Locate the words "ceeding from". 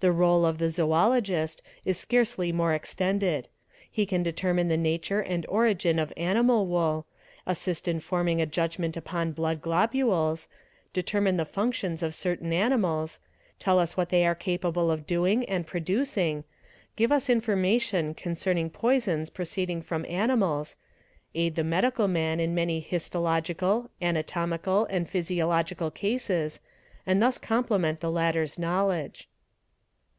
19.44-20.06